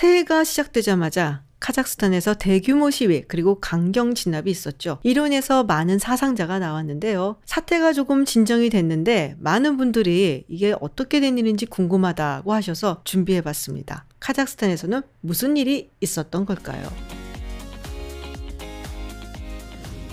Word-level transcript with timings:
새해가 0.00 0.44
시작되자마자 0.44 1.42
카자흐스탄에서 1.60 2.32
대규모 2.32 2.88
시위 2.88 3.20
그리고 3.28 3.60
강경 3.60 4.14
진압이 4.14 4.50
있었죠. 4.50 4.98
인해서 5.02 5.62
많은 5.62 5.98
사상자가 5.98 6.58
나왔는데요. 6.58 7.36
사태가 7.44 7.92
조금 7.92 8.24
진정이 8.24 8.70
됐는데 8.70 9.36
많은 9.40 9.76
분들이 9.76 10.46
이게 10.48 10.74
어떻게 10.80 11.20
된 11.20 11.36
일인지 11.36 11.66
궁금하다고 11.66 12.50
하셔서 12.50 13.02
준비해 13.04 13.42
봤습니다. 13.42 14.06
카자흐스탄에서는 14.20 15.02
무슨 15.20 15.58
일이 15.58 15.90
있었던 16.00 16.46
걸까요? 16.46 16.88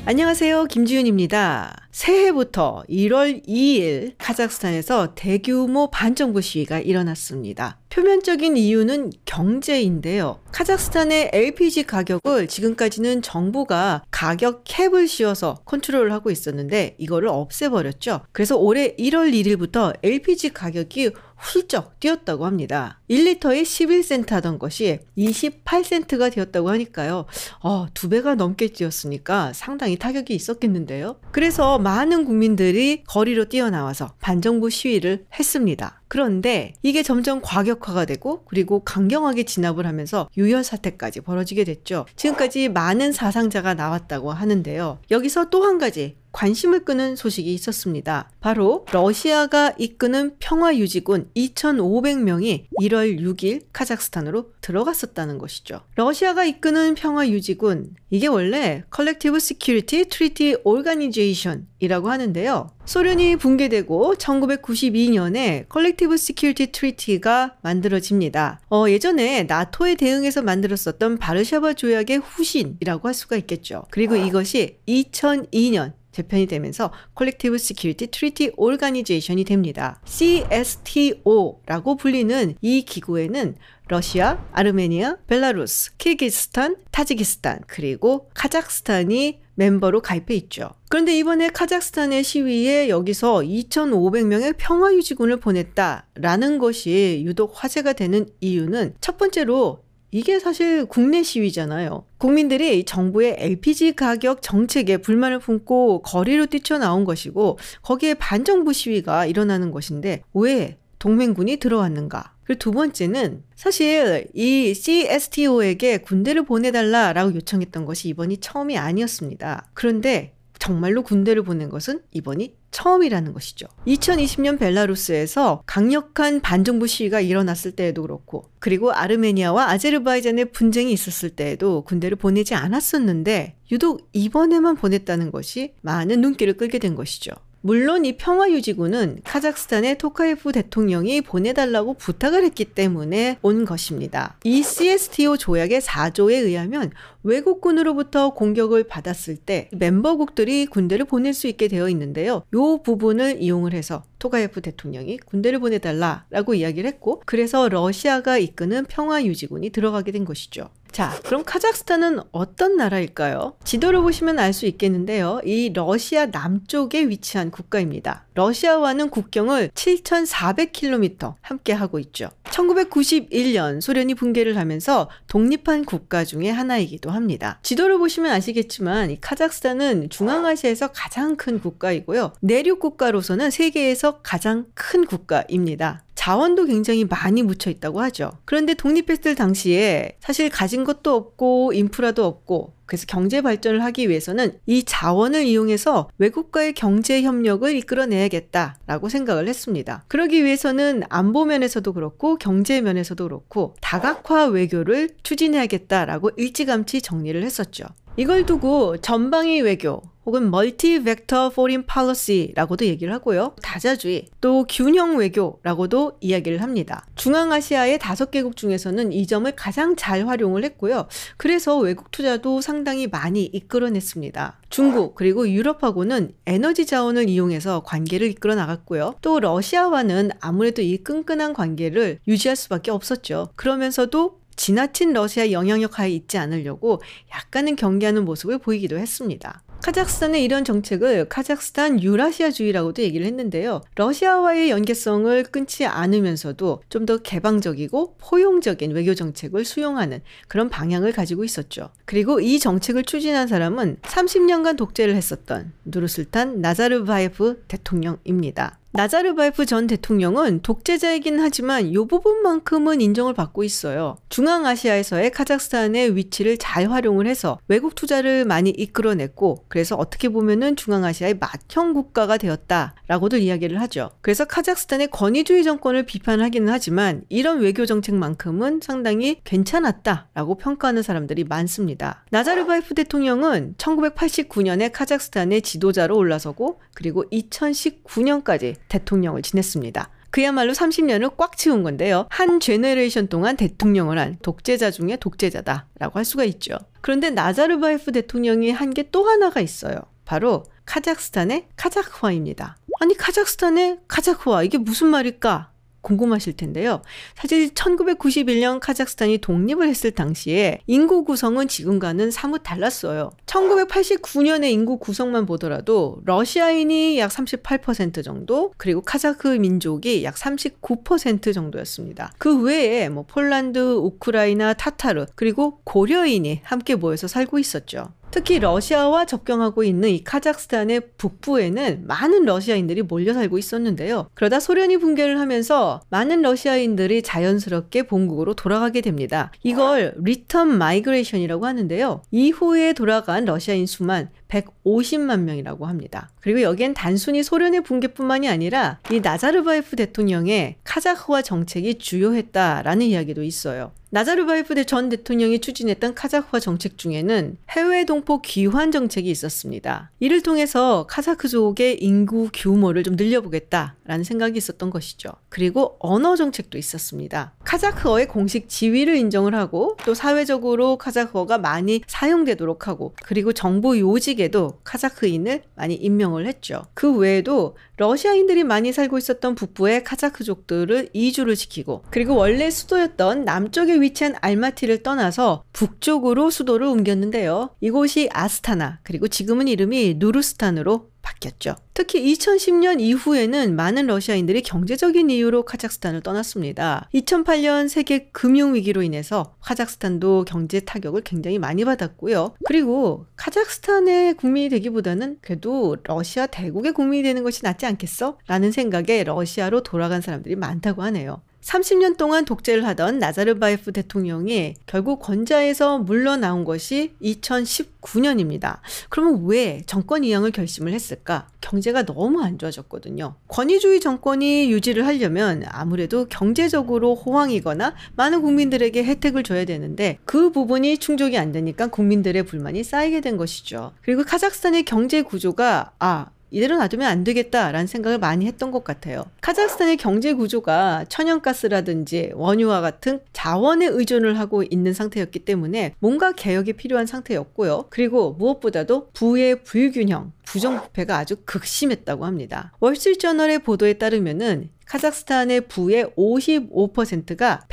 안녕하세요. 0.09 0.67
김지윤입니다. 0.67 1.89
새해부터 1.91 2.85
1월 2.89 3.45
2일 3.45 4.13
카자흐스탄에서 4.17 5.15
대규모 5.15 5.91
반정부 5.91 6.39
시위가 6.39 6.79
일어났습니다. 6.79 7.77
표면적인 7.89 8.55
이유는 8.55 9.11
경제인데요. 9.25 10.39
카자흐스탄의 10.53 11.31
LPG 11.33 11.83
가격을 11.83 12.47
지금까지는 12.47 13.21
정부가 13.21 14.03
가격 14.09 14.61
캡을 14.63 15.09
씌워서 15.09 15.55
컨트롤을 15.65 16.13
하고 16.13 16.31
있었는데 16.31 16.95
이거를 16.97 17.27
없애버렸죠. 17.27 18.21
그래서 18.31 18.55
올해 18.55 18.95
1월 18.95 19.33
1일부터 19.33 19.93
LPG 20.03 20.53
가격이 20.53 21.09
훌쩍 21.37 21.99
뛰었다고 21.99 22.45
합니다. 22.45 22.99
1리터에 23.09 23.61
11센트 23.61 24.31
하던 24.31 24.57
것이 24.59 24.99
28센트가 25.17 26.33
되었다고 26.33 26.69
하니까요. 26.69 27.25
어, 27.61 27.87
두 27.93 28.09
배가 28.09 28.35
넘게 28.35 28.69
뛰었으니까 28.69 29.53
상당히 29.53 29.97
타격이 29.97 30.33
있었겠는데요. 30.33 31.17
그래서 31.31 31.77
많은 31.77 32.25
국민들이 32.25 33.03
거리로 33.05 33.45
뛰어나와서 33.45 34.13
반정부 34.19 34.69
시위를 34.69 35.25
했습니다. 35.37 36.01
그런데 36.09 36.73
이게 36.81 37.03
점점 37.03 37.41
과격화가 37.41 38.05
되고 38.05 38.45
그리고 38.45 38.79
강경하게 38.79 39.43
진압을 39.43 39.85
하면서 39.85 40.29
유혈 40.37 40.63
사태까지 40.63 41.21
벌어지게 41.21 41.65
됐죠. 41.65 42.05
지금까지 42.15 42.69
많은 42.69 43.11
사상자가 43.11 43.73
나왔다고 43.73 44.31
하는데요. 44.31 44.99
여기서 45.11 45.49
또 45.49 45.67
한 45.67 45.77
가지 45.77 46.15
관심을 46.37 46.85
끄는 46.85 47.15
소식이 47.15 47.51
있었습니다. 47.55 48.29
바로 48.39 48.85
러시아가 48.91 49.73
이끄는 49.75 50.35
평화유지군 50.37 51.31
2,500명이 51.35 52.65
1월 52.79 53.19
6일 53.19 53.63
카자흐스탄으로 53.73 54.51
들어갔었다는 54.61 55.39
것이죠. 55.39 55.81
러시아가 55.95 56.45
이끄는 56.45 56.93
평화유지군 56.93 57.95
이게 58.11 58.27
원래 58.27 58.83
Collective 58.95 59.35
Security 59.37 60.05
Treaty 60.05 60.61
Organization이라고 60.63 62.09
하는데요. 62.11 62.69
소련이 62.85 63.35
붕괴되고 63.37 64.15
1992년에 64.15 65.65
Collective 65.73 66.13
Security 66.13 66.71
Treaty가 66.71 67.55
만들어집니다. 67.61 68.61
어, 68.69 68.85
예전에 68.87 69.43
나토에 69.43 69.95
대응해서 69.95 70.43
만들었었던 70.43 71.17
바르샤바 71.17 71.73
조약의 71.73 72.19
후신이라고 72.19 73.07
할 73.07 73.13
수가 73.15 73.35
있겠죠. 73.37 73.85
그리고 73.89 74.15
이것이 74.15 74.77
2002년 74.87 75.96
재편이 76.17 76.47
되면서 76.47 76.91
Collective 77.15 77.55
Security 77.55 78.09
Treaty 78.09 78.51
Organization이 78.57 79.43
됩니다. 79.43 80.01
CSTO라고 80.05 81.95
불리는 81.95 82.55
이 82.61 82.81
기구에는 82.83 83.55
러시아, 83.89 84.43
아르메니아, 84.51 85.17
벨라루스, 85.27 85.95
키르기스탄, 85.97 86.77
타지키스탄, 86.91 87.61
그리고 87.67 88.29
카자흐스탄이 88.33 89.39
멤버로 89.55 90.01
가입해 90.01 90.35
있죠. 90.35 90.71
그런데 90.89 91.17
이번에 91.17 91.49
카자흐스탄의 91.49 92.23
시위에 92.23 92.89
여기서 92.89 93.39
2,500명의 93.39 94.55
평화유지군을 94.57 95.39
보냈다라는 95.39 96.59
것이 96.59 97.23
유독 97.25 97.53
화제가 97.55 97.93
되는 97.93 98.27
이유는 98.41 98.95
첫 99.01 99.17
번째로 99.17 99.86
이게 100.17 100.39
사실 100.39 100.87
국내 100.87 101.21
시위잖아요. 101.21 102.03
국민들이 102.17 102.83
정부의 102.85 103.35
LPG 103.37 103.93
가격 103.93 104.41
정책에 104.41 104.97
불만을 104.97 105.37
품고 105.37 106.01
거리로 106.01 106.47
뛰쳐나온 106.47 107.05
것이고 107.05 107.59
거기에 107.83 108.15
반정부 108.15 108.73
시위가 108.73 109.27
일어나는 109.27 109.69
것인데 109.69 110.23
왜 110.33 110.79
동맹군이 110.97 111.57
들어왔는가? 111.57 112.33
그리고 112.45 112.57
두 112.57 112.71
번째는 112.71 113.43
사실 113.53 114.27
이 114.33 114.73
CSTO에게 114.73 115.99
군대를 115.99 116.45
보내달라라고 116.45 117.35
요청했던 117.35 117.85
것이 117.85 118.07
이번이 118.09 118.37
처음이 118.37 118.75
아니었습니다. 118.75 119.69
그런데 119.75 120.33
정말로 120.57 121.03
군대를 121.03 121.43
보낸 121.43 121.69
것은 121.69 122.01
이번이 122.11 122.55
처음이라는 122.71 123.33
것이죠. 123.33 123.67
2020년 123.87 124.59
벨라루스에서 124.59 125.63
강력한 125.65 126.41
반정부 126.41 126.87
시위가 126.87 127.21
일어났을 127.21 127.71
때에도 127.71 128.01
그렇고, 128.01 128.49
그리고 128.59 128.91
아르메니아와 128.91 129.69
아제르바이잔의 129.71 130.51
분쟁이 130.51 130.91
있었을 130.91 131.29
때에도 131.29 131.83
군대를 131.83 132.17
보내지 132.17 132.55
않았었는데, 132.55 133.55
유독 133.71 134.09
이번에만 134.13 134.75
보냈다는 134.75 135.31
것이 135.31 135.73
많은 135.81 136.21
눈길을 136.21 136.55
끌게 136.57 136.79
된 136.79 136.95
것이죠. 136.95 137.31
물론 137.67 138.05
이 138.05 138.15
평화유지군은 138.15 139.19
카자흐스탄의 139.25 139.97
토카예프 139.97 140.53
대통령이 140.53 141.19
보내달라고 141.19 141.95
부탁을 141.95 142.45
했기 142.45 142.63
때문에 142.63 143.39
온 143.41 143.65
것입니다. 143.65 144.37
이 144.45 144.63
CSTO 144.63 145.35
조약의 145.35 145.81
4조에 145.81 146.45
의하면 146.45 146.91
외국군으로부터 147.23 148.29
공격을 148.29 148.85
받았을 148.85 149.35
때 149.35 149.67
멤버국들이 149.73 150.67
군대를 150.67 151.03
보낼 151.03 151.33
수 151.33 151.47
있게 151.47 151.67
되어 151.67 151.89
있는데요. 151.89 152.43
이 152.53 152.77
부분을 152.85 153.41
이용을 153.41 153.73
해서 153.73 154.05
토가예프 154.19 154.61
대통령이 154.61 155.17
군대를 155.17 155.59
보내달라라고 155.59 156.53
이야기를 156.53 156.87
했고 156.87 157.21
그래서 157.25 157.67
러시아가 157.67 158.37
이끄는 158.37 158.85
평화유지군이 158.85 159.71
들어가게 159.71 160.13
된 160.13 160.23
것이죠. 160.23 160.69
자, 160.91 161.19
그럼 161.25 161.43
카자흐스탄은 161.45 162.19
어떤 162.31 162.75
나라일까요? 162.77 163.53
지도를 163.63 164.01
보시면 164.01 164.39
알 164.39 164.53
수 164.53 164.65
있겠는데요. 164.65 165.39
이 165.45 165.71
러시아 165.73 166.25
남쪽에 166.25 167.07
위치한 167.09 167.51
국가입니다. 167.51 168.25
러시아와는 168.33 169.09
국경을 169.09 169.69
7,400km 169.75 171.35
함께 171.41 171.73
하고 171.73 171.99
있죠. 171.99 172.29
1991년 172.45 173.81
소련이 173.81 174.15
붕괴를 174.15 174.57
하면서 174.57 175.09
독립한 175.27 175.85
국가 175.85 176.23
중의 176.23 176.51
하나이기도 176.51 177.11
합니다. 177.11 177.59
지도를 177.61 177.97
보시면 177.99 178.31
아시겠지만 178.31 179.11
이 179.11 179.19
카자흐스탄은 179.21 180.09
중앙아시아에서 180.09 180.89
가장 180.93 181.35
큰 181.35 181.59
국가이고요. 181.59 182.33
내륙 182.41 182.79
국가로서는 182.79 183.51
세계에서 183.51 184.21
가장 184.23 184.65
큰 184.73 185.05
국가입니다. 185.05 186.03
자원도 186.17 186.65
굉장히 186.65 187.05
많이 187.05 187.43
묻혀 187.43 187.69
있다고 187.69 188.01
하죠. 188.01 188.31
그런데 188.43 188.73
독립했을 188.73 189.35
당시에 189.35 190.17
사실 190.19 190.49
가진 190.49 190.83
것도 190.83 191.13
없고 191.13 191.73
인프라도 191.73 192.25
없고 192.25 192.73
그래서 192.87 193.05
경제 193.07 193.41
발전을 193.41 193.83
하기 193.83 194.09
위해서는 194.09 194.57
이 194.65 194.83
자원을 194.83 195.43
이용해서 195.45 196.09
외국과의 196.17 196.73
경제 196.73 197.21
협력을 197.21 197.73
이끌어내야겠다라고 197.75 199.09
생각을 199.09 199.47
했습니다. 199.47 200.05
그러기 200.07 200.43
위해서는 200.43 201.03
안보 201.09 201.45
면에서도 201.45 201.93
그렇고 201.93 202.37
경제 202.37 202.81
면에서도 202.81 203.23
그렇고 203.23 203.75
다각화 203.81 204.47
외교를 204.47 205.11
추진해야겠다라고 205.21 206.31
일찌감치 206.35 207.01
정리를 207.03 207.41
했었죠. 207.43 207.85
이걸 208.15 208.47
두고 208.47 208.97
전방위 208.97 209.61
외교 209.61 210.01
혹은 210.27 210.51
multi-vector 210.51 211.51
foreign 211.51 211.85
policy라고도 211.85 212.85
얘기를 212.85 213.13
하고요. 213.13 213.55
다자주의, 213.63 214.25
또 214.41 214.65
균형 214.67 215.17
외교라고도 215.17 216.17
이야기를 216.19 216.61
합니다. 216.61 217.05
중앙아시아의 217.15 217.97
다섯 217.99 218.29
개국 218.29 218.57
중에서는 218.57 219.13
이 219.13 219.25
점을 219.25 219.49
가장 219.55 219.95
잘 219.95 220.27
활용을 220.27 220.65
했고요. 220.65 221.07
그래서 221.37 221.77
외국 221.77 222.11
투자도 222.11 222.59
상당히 222.59 223.07
많이 223.07 223.45
이끌어냈습니다. 223.45 224.59
중국 224.69 225.15
그리고 225.15 225.49
유럽하고는 225.49 226.33
에너지 226.45 226.85
자원을 226.85 227.29
이용해서 227.29 227.83
관계를 227.83 228.27
이끌어 228.27 228.53
나갔고요. 228.55 229.15
또 229.21 229.39
러시아와는 229.39 230.31
아무래도 230.41 230.81
이 230.81 230.97
끈끈한 230.97 231.53
관계를 231.53 232.19
유지할 232.27 232.57
수밖에 232.57 232.91
없었죠. 232.91 233.51
그러면서도 233.55 234.41
지나친 234.57 235.13
러시아 235.13 235.51
영향력 235.51 235.99
하에 235.99 236.09
있지 236.09 236.37
않으려고 236.37 236.99
약간은 237.33 237.77
경계하는 237.77 238.25
모습을 238.25 238.57
보이기도 238.57 238.97
했습니다. 238.97 239.63
카자흐스탄의 239.81 240.43
이런 240.43 240.63
정책을 240.63 241.29
카자흐스탄 241.29 242.01
유라시아주의라고도 242.01 243.01
얘기를 243.01 243.25
했는데요. 243.25 243.81
러시아와의 243.95 244.69
연계성을 244.69 245.43
끊지 245.43 245.85
않으면서도 245.85 246.83
좀 246.89 247.07
더 247.07 247.17
개방적이고 247.19 248.15
포용적인 248.17 248.91
외교 248.91 249.15
정책을 249.15 249.63
수용하는 249.63 250.19
그런 250.49 250.67
방향을 250.67 251.13
가지고 251.13 251.45
있었죠. 251.45 251.89
그리고 252.03 252.41
이 252.41 252.59
정책을 252.59 253.03
추진한 253.03 253.47
사람은 253.47 253.99
30년간 254.01 254.75
독재를 254.75 255.15
했었던 255.15 255.71
누르슬탄 255.85 256.59
나자르바예프 256.59 257.63
대통령입니다. 257.69 258.77
나자르바예프 258.97 259.67
전 259.67 259.85
대통령은 259.85 260.61
독재자이긴 260.63 261.39
하지만 261.39 261.85
이 261.85 261.93
부분만큼은 261.93 262.99
인정을 262.99 263.35
받고 263.35 263.63
있어요. 263.63 264.17
중앙아시아에서의 264.29 265.29
카자흐스탄의 265.29 266.15
위치를 266.15 266.57
잘 266.57 266.89
활용을 266.89 267.27
해서 267.27 267.59
외국 267.67 267.93
투자를 267.93 268.43
많이 268.43 268.71
이끌어냈고 268.71 269.65
그래서 269.67 269.95
어떻게 269.95 270.29
보면은 270.29 270.75
중앙아시아의 270.75 271.37
맏형 271.37 271.93
국가가 271.93 272.37
되었다라고도 272.37 273.37
이야기를 273.37 273.79
하죠. 273.81 274.09
그래서 274.21 274.45
카자흐스탄의 274.45 275.09
권위주의 275.11 275.63
정권을 275.63 276.01
비판하기는 276.07 276.67
하지만 276.67 277.21
이런 277.29 277.59
외교 277.59 277.85
정책만큼은 277.85 278.79
상당히 278.81 279.41
괜찮았다라고 279.43 280.55
평가하는 280.55 281.03
사람들이 281.03 281.43
많습니다. 281.43 282.25
나자르바예프 282.31 282.95
대통령은 282.95 283.75
1989년에 283.77 284.91
카자흐스탄의 284.91 285.61
지도자로 285.61 286.17
올라서고 286.17 286.81
그리고 286.95 287.25
2019년까지 287.31 288.73
대통령을 288.89 289.41
지냈습니다. 289.41 290.09
그야말로 290.29 290.73
30년을 290.73 291.35
꽉 291.37 291.57
채운 291.57 291.83
건데요. 291.83 292.27
한 292.29 292.59
generation 292.59 293.27
동안 293.27 293.55
대통령을 293.57 294.19
한 294.19 294.37
독재자 294.41 294.91
중에 294.91 295.15
독재자다라고 295.17 296.17
할 296.19 296.25
수가 296.25 296.43
있죠. 296.43 296.77
그런데 297.01 297.29
나자르바예프 297.29 298.11
대통령이 298.11 298.71
한 298.71 298.91
게 298.93 299.03
또 299.11 299.25
하나가 299.27 299.61
있어요. 299.61 299.99
바로 300.25 300.63
카자흐스탄의 300.85 301.67
카자흐화입니다. 301.77 302.77
아니 302.99 303.15
카자흐스탄의 303.15 303.99
카자흐화 304.07 304.63
이게 304.63 304.77
무슨 304.77 305.07
말일까? 305.07 305.71
궁금하실 306.07 306.53
텐데요. 306.53 307.01
사실 307.35 307.69
1991년 307.73 308.79
카자흐스탄이 308.79 309.39
독립을 309.39 309.89
했을 309.89 310.11
당시에 310.11 310.79
인구 310.87 311.25
구성은 311.25 311.67
지금과는 311.67 312.31
사뭇 312.31 312.61
달랐어요. 312.63 313.31
1989년의 313.45 314.71
인구 314.71 314.99
구성만 314.99 315.45
보더라도 315.45 316.21
러시아인이 316.23 317.19
약 317.19 317.29
38% 317.29 318.23
정도, 318.23 318.73
그리고 318.77 319.01
카자흐 319.01 319.57
민족이 319.59 320.23
약 320.23 320.35
39% 320.35 321.53
정도였습니다. 321.53 322.31
그 322.37 322.61
외에 322.61 323.09
뭐 323.09 323.25
폴란드, 323.27 323.77
우크라이나, 323.77 324.73
타타르, 324.73 325.25
그리고 325.35 325.81
고려인이 325.83 326.61
함께 326.63 326.95
모여서 326.95 327.27
살고 327.27 327.59
있었죠. 327.59 328.13
특히 328.29 328.59
러시아와 328.59 329.25
접경하고 329.25 329.83
있는 329.83 330.09
이 330.09 330.23
카자흐스탄의 330.23 331.01
북부에는 331.17 332.03
많은 332.07 332.45
러시아인들이 332.45 333.01
몰려 333.01 333.33
살고 333.33 333.57
있었는데요. 333.57 334.29
그러다 334.33 334.59
소련이 334.59 334.97
붕괴를 334.97 335.39
하면서 335.39 336.01
많은 336.09 336.41
러시아인들이 336.41 337.21
자연스럽게 337.21 338.03
본국으로 338.03 338.53
돌아가게 338.53 339.01
됩니다. 339.01 339.51
이걸 339.63 340.13
return 340.17 340.77
migration이라고 340.77 341.65
하는데요. 341.65 342.21
이후에 342.31 342.93
돌아간 342.93 343.45
러시아인 343.45 343.85
수만 343.85 344.29
150만 344.47 345.41
명이라고 345.41 345.85
합니다. 345.85 346.29
그리고 346.41 346.61
여기엔 346.61 346.93
단순히 346.93 347.43
소련의 347.43 347.81
붕괴뿐만이 347.81 348.47
아니라 348.47 348.99
이 349.11 349.19
나자르바예프 349.19 349.95
대통령의 349.95 350.75
카자흐화 350.83 351.41
정책이 351.41 351.97
주요했다라는 351.99 353.05
이야기도 353.05 353.43
있어요. 353.43 353.91
나자르바예프 354.09 354.85
전 354.85 355.09
대통령이 355.09 355.59
추진했던 355.59 356.15
카자흐화 356.15 356.61
정책 356.61 356.97
중에는 356.97 357.57
해외 357.71 358.05
동포 358.05 358.41
귀환 358.41 358.91
정책이 358.91 359.29
있었습니다. 359.29 360.11
이를 360.19 360.41
통해서 360.41 361.05
카자흐족의 361.09 362.01
인구 362.01 362.49
규모를 362.53 363.03
좀 363.03 363.17
늘려보겠다라는 363.17 364.23
생각이 364.23 364.57
있었던 364.57 364.91
것이죠. 364.91 365.31
그리고 365.49 365.97
언어 365.99 366.37
정책도 366.37 366.77
있었습니다. 366.77 367.53
카자흐어의 367.65 368.29
공식 368.29 368.69
지위를 368.69 369.17
인정을 369.17 369.53
하고 369.53 369.97
또 370.05 370.13
사회적으로 370.13 370.97
카자흐어가 370.97 371.57
많이 371.57 372.01
사용되도록 372.07 372.87
하고 372.87 373.13
그리고 373.25 373.51
정부 373.51 373.99
요직 373.99 374.36
에도 374.39 374.79
카자흐인을 374.83 375.63
많이 375.75 375.95
임명을 375.95 376.45
했죠. 376.47 376.83
그 376.93 377.15
외에도 377.15 377.75
러시아인들이 377.97 378.63
많이 378.63 378.93
살고 378.93 379.17
있었던 379.17 379.55
북부의 379.55 380.03
카자흐족들을 380.03 381.09
이주를 381.13 381.55
시키고 381.55 382.03
그리고 382.09 382.35
원래 382.35 382.69
수도였던 382.69 383.45
남쪽에 383.45 383.99
위치한 383.99 384.35
알마티를 384.41 385.03
떠나서 385.03 385.63
북쪽으로 385.73 386.49
수도를 386.49 386.87
옮겼는데요. 386.87 387.71
이곳이 387.81 388.29
아스타나 388.31 388.99
그리고 389.03 389.27
지금은 389.27 389.67
이름이 389.67 390.15
누르스탄으로 390.17 391.09
바뀌었죠. 391.27 391.75
특히 391.93 392.33
2010년 392.33 393.01
이후에는 393.01 393.75
많은 393.75 394.07
러시아인들이 394.07 394.61
경제적인 394.61 395.29
이유로 395.29 395.63
카자흐스탄을 395.63 396.21
떠났습니다. 396.21 397.09
2008년 397.13 397.89
세계 397.89 398.29
금융위기로 398.29 399.01
인해서 399.01 399.55
카자흐스탄도 399.61 400.45
경제 400.47 400.79
타격을 400.79 401.21
굉장히 401.21 401.59
많이 401.59 401.83
받았고요. 401.83 402.55
그리고 402.65 403.25
카자흐스탄의 403.35 404.35
국민이 404.35 404.69
되기보다는 404.69 405.39
그래도 405.41 405.97
러시아 406.03 406.45
대국의 406.45 406.93
국민이 406.93 407.23
되는 407.23 407.43
것이 407.43 407.63
낫지 407.63 407.85
않겠어? 407.85 408.37
라는 408.47 408.71
생각에 408.71 409.23
러시아로 409.23 409.83
돌아간 409.83 410.21
사람들이 410.21 410.55
많다고 410.55 411.01
하네요. 411.03 411.41
30년 411.67 412.15
동안 412.15 412.45
독재를 412.45 412.85
하던 412.87 413.19
나자르바예프 413.19 413.91
대통령이 413.91 414.75
결국 414.85 415.19
권좌에서 415.19 415.99
물러나온 415.99 416.63
것이 416.63 417.13
2019년입니다. 417.21 418.77
그러면 419.09 419.45
왜 419.45 419.81
정권 419.85 420.23
이양을 420.23 420.51
결심을 420.51 420.93
했을까? 420.93 421.49
경제가 421.59 422.03
너무 422.03 422.41
안 422.41 422.57
좋아졌거든요. 422.57 423.35
권위주의 423.49 423.99
정권이 423.99 424.71
유지를 424.71 425.05
하려면 425.05 425.65
아무래도 425.67 426.25
경제적으로 426.29 427.15
호황이거나 427.15 427.95
많은 428.15 428.41
국민들에게 428.41 429.03
혜택을 429.03 429.43
줘야 429.43 429.65
되는데 429.65 430.19
그 430.23 430.53
부분이 430.53 430.99
충족이 430.99 431.37
안 431.37 431.51
되니까 431.51 431.87
국민들의 431.87 432.43
불만이 432.43 432.85
쌓이게 432.85 433.19
된 433.19 433.35
것이죠. 433.35 433.91
그리고 434.01 434.23
카자흐스탄의 434.23 434.85
경제 434.85 435.21
구조가 435.21 435.91
아, 435.99 436.27
이대로 436.51 436.77
놔두면 436.77 437.07
안 437.07 437.23
되겠다라는 437.23 437.87
생각을 437.87 438.19
많이 438.19 438.45
했던 438.45 438.71
것 438.71 438.83
같아요. 438.83 439.25
카자흐스탄의 439.41 439.97
경제 439.97 440.33
구조가 440.33 441.05
천연가스라든지 441.09 442.31
원유와 442.33 442.81
같은 442.81 443.19
자원에 443.33 443.85
의존을 443.87 444.39
하고 444.39 444.63
있는 444.63 444.93
상태였기 444.93 445.39
때문에 445.39 445.93
뭔가 445.99 446.31
개혁이 446.31 446.73
필요한 446.73 447.05
상태였고요. 447.05 447.85
그리고 447.89 448.33
무엇보다도 448.33 449.09
부의 449.13 449.63
불균형, 449.63 450.31
부정부패가 450.45 451.17
아주 451.17 451.35
극심했다고 451.45 452.25
합니다. 452.25 452.71
월스트리트저널의 452.79 453.59
보도에 453.59 453.93
따르면은 453.93 454.69
카자흐스탄의 454.85 455.61
부의 455.67 456.05
55%가 456.17 457.65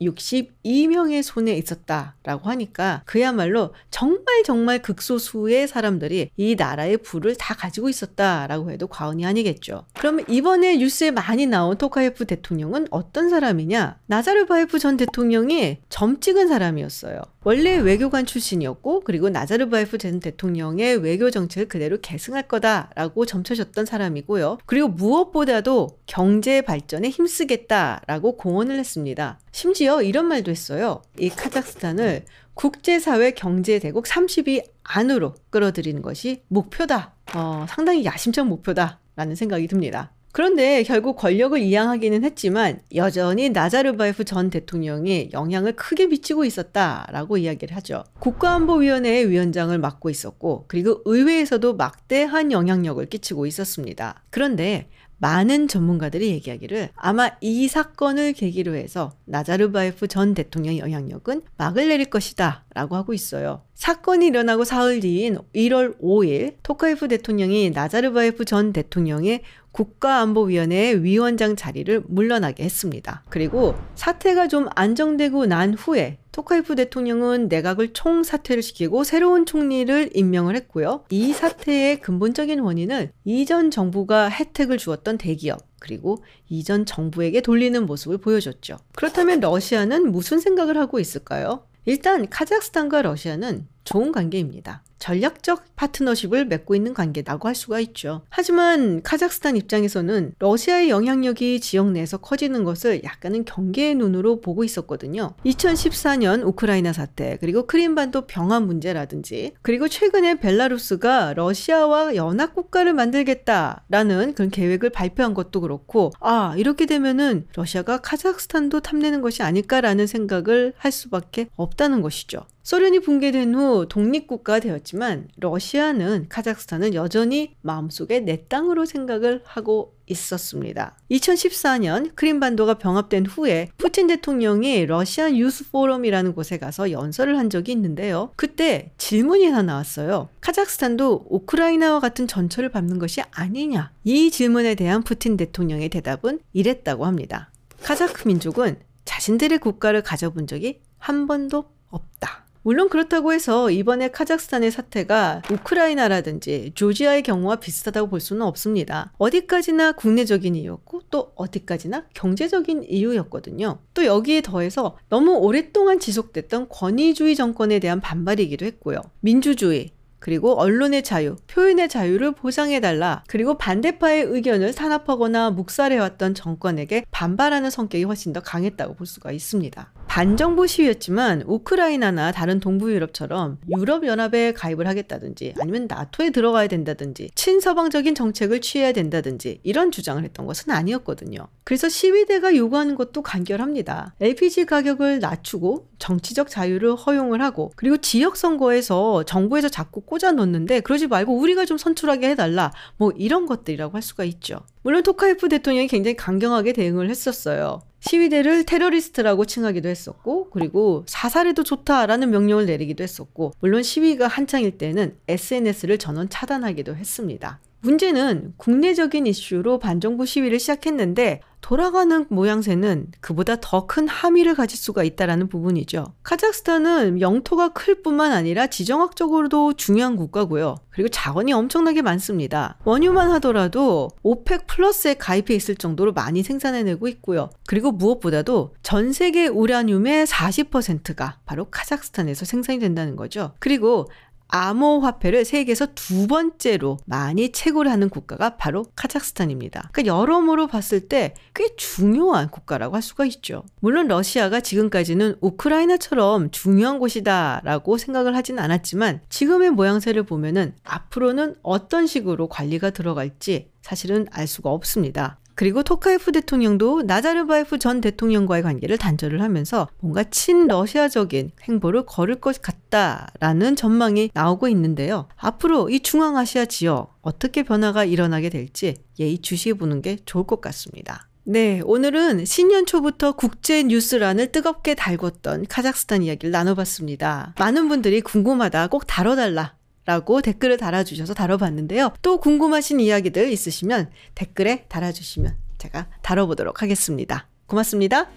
162명의 0.00 1.22
손에 1.22 1.56
있었다라고 1.56 2.48
하니까 2.50 3.02
그야말로 3.04 3.74
정말 3.90 4.42
정말 4.44 4.80
극소수의 4.82 5.68
사람들이 5.68 6.30
이 6.36 6.54
나라의 6.54 6.98
부를 6.98 7.34
다 7.36 7.54
가지고 7.54 7.88
있었다라고 7.88 8.70
해도 8.70 8.86
과언이 8.86 9.24
아니겠죠. 9.24 9.84
그러면 9.94 10.24
이번에 10.28 10.76
뉴스에 10.76 11.10
많이 11.10 11.46
나온 11.46 11.76
토카예프 11.78 12.26
대통령은 12.26 12.88
어떤 12.90 13.28
사람이냐? 13.28 13.98
나자르바예프 14.06 14.78
전 14.78 14.96
대통령이 14.96 15.78
점 15.88 16.20
찍은 16.20 16.48
사람이었어요. 16.48 17.20
원래 17.44 17.76
외교관 17.76 18.26
출신이었고 18.26 19.02
그리고 19.04 19.28
나자르바예프 19.28 19.98
전 19.98 20.18
대통령의 20.18 20.96
외교 20.96 21.30
정책을 21.30 21.68
그대로 21.68 21.98
계승할 22.02 22.48
거다라고 22.48 23.24
점쳐졌던 23.24 23.86
사람이고요. 23.86 24.58
그리고 24.66 24.88
무엇보다도 24.88 26.00
경제 26.06 26.60
발전에 26.62 27.08
힘쓰겠다라고 27.08 28.36
공언을 28.36 28.78
했습니다. 28.80 29.38
심지어 29.52 29.85
이런 29.86 30.26
말도 30.26 30.50
했어요. 30.50 31.02
이 31.18 31.28
카자흐스탄을 31.30 32.24
국제사회 32.54 33.32
경제대국 33.32 34.04
30위 34.04 34.64
안으로 34.82 35.34
끌어들이는 35.50 36.02
것이 36.02 36.42
목표다. 36.48 37.14
어, 37.34 37.66
상당히 37.68 38.04
야심찬 38.04 38.48
목표다. 38.48 39.00
라는 39.16 39.34
생각이 39.34 39.66
듭니다. 39.66 40.12
그런데 40.36 40.82
결국 40.82 41.16
권력을 41.16 41.58
이양하기는 41.58 42.22
했지만 42.22 42.82
여전히 42.94 43.48
나자르바예프 43.48 44.24
전 44.24 44.50
대통령이 44.50 45.30
영향을 45.32 45.72
크게 45.72 46.08
미치고 46.08 46.44
있었다라고 46.44 47.38
이야기를 47.38 47.74
하죠. 47.76 48.04
국가안보위원회의 48.18 49.30
위원장을 49.30 49.78
맡고 49.78 50.10
있었고 50.10 50.66
그리고 50.68 51.00
의회에서도 51.06 51.76
막대한 51.76 52.52
영향력을 52.52 53.06
끼치고 53.06 53.46
있었습니다. 53.46 54.22
그런데 54.28 54.90
많은 55.18 55.68
전문가들이 55.68 56.28
얘기하기를 56.28 56.90
아마 56.94 57.30
이 57.40 57.68
사건을 57.68 58.32
계기로 58.32 58.74
해서 58.74 59.12
나자르바예프 59.24 60.08
전 60.08 60.34
대통령의 60.34 60.78
영향력은 60.80 61.42
막을 61.56 61.88
내릴 61.88 62.06
것이다 62.06 62.64
라고 62.74 62.96
하고 62.96 63.14
있어요. 63.14 63.62
사건이 63.74 64.26
일어나고 64.26 64.64
사흘 64.64 65.00
뒤인 65.00 65.38
1월 65.54 66.00
5일 66.00 66.56
토카예프 66.62 67.08
대통령이 67.08 67.70
나자르바예프 67.70 68.44
전 68.44 68.72
대통령의 68.72 69.42
국가안보위원회 69.72 71.02
위원장 71.02 71.54
자리를 71.54 72.04
물러나게 72.08 72.64
했습니다. 72.64 73.22
그리고 73.28 73.74
사태가 73.94 74.48
좀 74.48 74.68
안정되고 74.74 75.46
난 75.46 75.74
후에 75.74 76.18
토카이프 76.36 76.76
대통령은 76.76 77.48
내각을 77.48 77.94
총사퇴를 77.94 78.62
시키고 78.62 79.04
새로운 79.04 79.46
총리를 79.46 80.10
임명을 80.12 80.54
했고요. 80.56 81.06
이 81.08 81.32
사태의 81.32 82.02
근본적인 82.02 82.60
원인은 82.60 83.10
이전 83.24 83.70
정부가 83.70 84.28
혜택을 84.28 84.76
주었던 84.76 85.16
대기업, 85.16 85.60
그리고 85.78 86.22
이전 86.50 86.84
정부에게 86.84 87.40
돌리는 87.40 87.86
모습을 87.86 88.18
보여줬죠. 88.18 88.76
그렇다면 88.96 89.40
러시아는 89.40 90.12
무슨 90.12 90.38
생각을 90.38 90.76
하고 90.76 91.00
있을까요? 91.00 91.66
일단 91.86 92.28
카자흐스탄과 92.28 93.00
러시아는 93.00 93.66
좋은 93.84 94.12
관계입니다. 94.12 94.84
전략적 94.98 95.76
파트너십을 95.76 96.46
맺고 96.46 96.74
있는 96.74 96.94
관계라고 96.94 97.48
할 97.48 97.54
수가 97.54 97.80
있죠. 97.80 98.22
하지만 98.30 99.02
카자흐스탄 99.02 99.56
입장에서는 99.56 100.34
러시아의 100.38 100.88
영향력이 100.90 101.60
지역 101.60 101.90
내에서 101.90 102.16
커지는 102.16 102.64
것을 102.64 103.02
약간은 103.04 103.44
경계의 103.44 103.94
눈으로 103.96 104.40
보고 104.40 104.64
있었거든요. 104.64 105.34
2014년 105.44 106.46
우크라이나 106.46 106.92
사태, 106.92 107.36
그리고 107.40 107.66
크림반도 107.66 108.26
병합 108.26 108.64
문제라든지, 108.64 109.52
그리고 109.62 109.88
최근에 109.88 110.40
벨라루스가 110.40 111.34
러시아와 111.34 112.16
연합 112.16 112.54
국가를 112.54 112.94
만들겠다라는 112.94 114.34
그런 114.34 114.50
계획을 114.50 114.90
발표한 114.90 115.34
것도 115.34 115.60
그렇고, 115.60 116.10
아, 116.20 116.54
이렇게 116.56 116.86
되면은 116.86 117.46
러시아가 117.54 117.98
카자흐스탄도 117.98 118.80
탐내는 118.80 119.20
것이 119.20 119.42
아닐까라는 119.42 120.06
생각을 120.06 120.72
할 120.76 120.92
수밖에 120.92 121.48
없다는 121.56 122.02
것이죠. 122.02 122.46
소련이 122.66 122.98
붕괴된 122.98 123.54
후 123.54 123.86
독립국가가 123.88 124.58
되었지만 124.58 125.28
러시아는 125.36 126.26
카자흐스탄은 126.28 126.94
여전히 126.94 127.54
마음속에 127.60 128.18
내 128.18 128.44
땅으로 128.48 128.86
생각을 128.86 129.42
하고 129.44 129.94
있었습니다. 130.08 130.96
2014년 131.12 132.16
크림반도가 132.16 132.78
병합된 132.78 133.26
후에 133.26 133.68
푸틴 133.78 134.08
대통령이 134.08 134.84
러시아 134.86 135.30
유스 135.32 135.70
포럼이라는 135.70 136.34
곳에 136.34 136.58
가서 136.58 136.90
연설을 136.90 137.38
한 137.38 137.50
적이 137.50 137.70
있는데요. 137.70 138.32
그때 138.34 138.90
질문이 138.98 139.44
하나 139.44 139.62
나왔어요. 139.62 140.28
카자흐스탄도 140.40 141.26
우크라이나와 141.30 142.00
같은 142.00 142.26
전철을 142.26 142.70
밟는 142.70 142.98
것이 142.98 143.22
아니냐? 143.30 143.92
이 144.02 144.32
질문에 144.32 144.74
대한 144.74 145.04
푸틴 145.04 145.36
대통령의 145.36 145.88
대답은 145.88 146.40
이랬다고 146.52 147.06
합니다. 147.06 147.52
카자흐 147.84 148.26
민족은 148.26 148.80
자신들의 149.04 149.58
국가를 149.58 150.02
가져본 150.02 150.48
적이 150.48 150.80
한 150.98 151.28
번도 151.28 151.66
없다. 151.90 152.45
물론 152.66 152.88
그렇다고 152.88 153.32
해서 153.32 153.70
이번에 153.70 154.08
카자흐스탄의 154.08 154.72
사태가 154.72 155.42
우크라이나라든지 155.52 156.72
조지아의 156.74 157.22
경우와 157.22 157.60
비슷하다고 157.60 158.10
볼 158.10 158.18
수는 158.18 158.42
없습니다. 158.42 159.12
어디까지나 159.18 159.92
국내적인 159.92 160.56
이유였고 160.56 161.02
또 161.12 161.30
어디까지나 161.36 162.06
경제적인 162.12 162.82
이유였거든요. 162.88 163.78
또 163.94 164.04
여기에 164.04 164.40
더해서 164.40 164.98
너무 165.08 165.36
오랫동안 165.36 166.00
지속됐던 166.00 166.68
권위주의 166.68 167.36
정권에 167.36 167.78
대한 167.78 168.00
반발이기도 168.00 168.66
했고요. 168.66 169.00
민주주의, 169.20 169.92
그리고 170.18 170.58
언론의 170.58 171.04
자유, 171.04 171.36
표현의 171.46 171.88
자유를 171.88 172.32
보장해달라. 172.32 173.22
그리고 173.28 173.56
반대파의 173.58 174.24
의견을 174.24 174.74
탄압하거나 174.74 175.50
묵살해왔던 175.50 176.34
정권에게 176.34 177.04
반발하는 177.12 177.70
성격이 177.70 178.02
훨씬 178.02 178.32
더 178.32 178.40
강했다고 178.40 178.94
볼 178.94 179.06
수가 179.06 179.30
있습니다. 179.30 179.92
반정부 180.16 180.66
시위였지만 180.66 181.42
우크라이나나 181.44 182.32
다른 182.32 182.58
동부 182.58 182.90
유럽처럼 182.90 183.58
유럽 183.76 184.06
연합에 184.06 184.52
가입을 184.52 184.86
하겠다든지 184.86 185.56
아니면 185.60 185.88
나토에 185.88 186.30
들어가야 186.30 186.68
된다든지 186.68 187.32
친서방적인 187.34 188.14
정책을 188.14 188.62
취해야 188.62 188.92
된다든지 188.92 189.60
이런 189.62 189.90
주장을 189.90 190.24
했던 190.24 190.46
것은 190.46 190.72
아니었거든요. 190.72 191.48
그래서 191.64 191.90
시위대가 191.90 192.56
요구하는 192.56 192.94
것도 192.94 193.20
간결합니다. 193.20 194.14
LPG 194.18 194.64
가격을 194.64 195.20
낮추고 195.20 195.88
정치적 195.98 196.48
자유를 196.48 196.96
허용을 196.96 197.42
하고 197.42 197.72
그리고 197.76 197.98
지역 197.98 198.38
선거에서 198.38 199.24
정부에서 199.24 199.68
자꾸 199.68 200.00
꽂아 200.00 200.32
놓는데 200.32 200.80
그러지 200.80 201.08
말고 201.08 201.36
우리가 201.36 201.66
좀 201.66 201.76
선출하게 201.76 202.30
해달라 202.30 202.72
뭐 202.96 203.12
이런 203.18 203.44
것들이라고 203.44 203.94
할 203.94 204.00
수가 204.00 204.24
있죠. 204.24 204.60
물론 204.82 205.02
토카예프 205.02 205.50
대통령이 205.50 205.88
굉장히 205.88 206.16
강경하게 206.16 206.72
대응을 206.72 207.10
했었어요. 207.10 207.82
시위대를 208.08 208.64
테러리스트라고 208.64 209.44
칭하기도 209.44 209.88
했었고, 209.88 210.50
그리고 210.50 211.04
사살해도 211.06 211.64
좋다라는 211.64 212.30
명령을 212.30 212.66
내리기도 212.66 213.02
했었고, 213.02 213.52
물론 213.60 213.82
시위가 213.82 214.28
한창일 214.28 214.78
때는 214.78 215.16
SNS를 215.28 215.98
전원 215.98 216.28
차단하기도 216.28 216.96
했습니다. 216.96 217.60
문제는 217.86 218.54
국내적인 218.56 219.28
이슈로 219.28 219.78
반정부 219.78 220.26
시위를 220.26 220.58
시작했는데 220.58 221.40
돌아가는 221.60 222.26
모양새는 222.28 223.08
그보다 223.20 223.56
더 223.60 223.86
큰 223.86 224.08
함의를 224.08 224.54
가질 224.54 224.78
수가 224.78 225.04
있다라는 225.04 225.48
부분이죠. 225.48 226.14
카자흐스탄은 226.22 227.20
영토가 227.20 227.68
클 227.68 228.02
뿐만 228.02 228.32
아니라 228.32 228.66
지정학적으로도 228.66 229.74
중요한 229.74 230.16
국가고요. 230.16 230.76
그리고 230.90 231.08
자원이 231.08 231.52
엄청나게 231.52 232.02
많습니다. 232.02 232.78
원유만 232.84 233.30
하더라도 233.32 234.08
오펙 234.22 234.66
플러스에 234.66 235.14
가입해 235.14 235.54
있을 235.54 235.76
정도로 235.76 236.12
많이 236.12 236.42
생산해내고 236.42 237.06
있고요. 237.08 237.50
그리고 237.66 237.92
무엇보다도 237.92 238.74
전 238.82 239.12
세계 239.12 239.46
우라늄의 239.46 240.26
40%가 240.26 241.38
바로 241.46 241.66
카자흐스탄에서 241.70 242.44
생산이 242.44 242.80
된다는 242.80 243.14
거죠. 243.16 243.52
그리고 243.58 244.08
암호화폐를 244.48 245.44
세계에서 245.44 245.88
두 245.94 246.26
번째로 246.26 246.98
많이 247.04 247.52
채굴 247.52 247.88
하는 247.88 248.08
국가가 248.08 248.56
바로 248.56 248.84
카자흐스탄입니다. 248.94 249.90
그러니까 249.92 250.14
여러모로 250.14 250.66
봤을 250.66 251.08
때 251.08 251.34
꽤 251.54 251.74
중요한 251.76 252.50
국가라고 252.50 252.94
할 252.96 253.02
수가 253.02 253.24
있죠. 253.24 253.64
물론 253.80 254.08
러시아가 254.08 254.60
지금까지는 254.60 255.36
우크라이나처럼 255.40 256.50
중요한 256.50 256.98
곳이다라고 256.98 257.96
생각을 257.96 258.36
하진 258.36 258.58
않았지만 258.58 259.22
지금의 259.30 259.70
모양새를 259.70 260.24
보면은 260.24 260.74
앞으로는 260.84 261.56
어떤 261.62 262.06
식으로 262.06 262.48
관리가 262.48 262.90
들어갈지 262.90 263.70
사실은 263.80 264.26
알 264.32 264.46
수가 264.46 264.70
없습니다. 264.70 265.38
그리고 265.56 265.82
토카예프 265.82 266.32
대통령도 266.32 267.02
나자르바예프 267.02 267.78
전 267.78 268.02
대통령과의 268.02 268.62
관계를 268.62 268.98
단절을 268.98 269.40
하면서 269.40 269.88
뭔가 270.00 270.22
친러시아적인 270.22 271.50
행보를 271.62 272.04
걸을 272.04 272.36
것 272.36 272.60
같다라는 272.60 273.74
전망이 273.74 274.30
나오고 274.34 274.68
있는데요. 274.68 275.28
앞으로 275.36 275.88
이 275.88 276.00
중앙아시아 276.00 276.66
지역 276.66 277.16
어떻게 277.22 277.62
변화가 277.62 278.04
일어나게 278.04 278.50
될지 278.50 278.96
예의 279.18 279.38
주시해 279.38 279.74
보는 279.74 280.02
게 280.02 280.18
좋을 280.26 280.44
것 280.46 280.60
같습니다. 280.60 281.26
네, 281.44 281.80
오늘은 281.84 282.44
신년 282.44 282.84
초부터 282.84 283.32
국제 283.32 283.82
뉴스란을 283.82 284.52
뜨겁게 284.52 284.94
달궜던 284.94 285.66
카자흐스탄 285.68 286.22
이야기를 286.22 286.50
나눠봤습니다. 286.50 287.54
많은 287.58 287.88
분들이 287.88 288.20
궁금하다, 288.20 288.88
꼭 288.88 289.06
다뤄달라 289.06 289.76
라고 290.06 290.40
댓글을 290.40 290.78
달아주셔서 290.78 291.34
다뤄봤는데요. 291.34 292.12
또 292.22 292.38
궁금하신 292.38 293.00
이야기들 293.00 293.50
있으시면 293.52 294.10
댓글에 294.34 294.86
달아주시면 294.88 295.56
제가 295.78 296.06
다뤄보도록 296.22 296.80
하겠습니다. 296.82 297.48
고맙습니다. 297.66 298.28